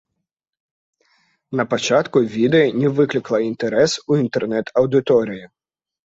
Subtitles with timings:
[1.59, 5.45] Напачатку відэа не выклікала інтарэс у інтэрнэт-аўдыторыі.